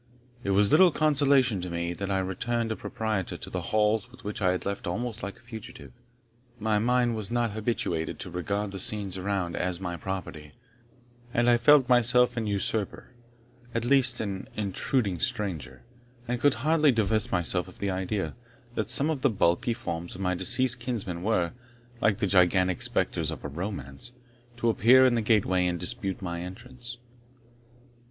[0.43, 4.41] It was little consolation to me, that I returned a proprietor to the halls which
[4.41, 5.93] I had left almost like a fugitive.
[6.59, 10.53] My mind was not habituated to regard the scenes around as my property,
[11.35, 13.11] and I felt myself an usurper,
[13.75, 15.83] at least an intruding stranger,
[16.27, 18.33] and could hardly divest myself of the idea,
[18.73, 21.51] that some of the bulky forms of my deceased kinsmen were,
[22.01, 24.13] like the gigantic spectres of a romance,
[24.57, 26.97] to appear in the gateway, and dispute my entrance.